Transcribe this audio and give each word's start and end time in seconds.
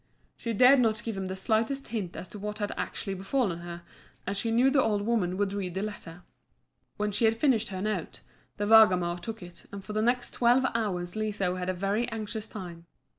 She 0.35 0.53
dared 0.53 0.79
not 0.79 1.03
give 1.03 1.15
him 1.15 1.27
the 1.27 1.35
slightest 1.35 1.89
hint 1.89 2.15
as 2.17 2.27
to 2.29 2.39
what 2.39 2.57
had 2.57 2.71
actually 2.75 3.13
befallen 3.13 3.59
her, 3.59 3.83
as 4.25 4.35
she 4.35 4.49
knew 4.49 4.71
the 4.71 4.81
old 4.81 5.03
woman 5.03 5.37
would 5.37 5.53
read 5.53 5.75
the 5.75 5.83
letter. 5.83 6.23
When 6.97 7.11
she 7.11 7.25
had 7.25 7.37
finished 7.37 7.67
her 7.67 7.83
note, 7.83 8.21
the 8.57 8.65
Vargamor 8.65 9.19
took 9.21 9.43
it, 9.43 9.67
and 9.71 9.85
for 9.85 9.93
the 9.93 10.01
next 10.01 10.31
twelve 10.31 10.65
hours 10.73 11.15
Liso 11.15 11.53
had 11.55 11.69
a 11.69 11.73
very 11.75 12.09
anxious 12.09 12.47
time. 12.47 12.87